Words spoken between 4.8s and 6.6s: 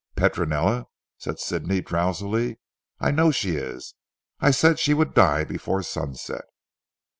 would die before sunset."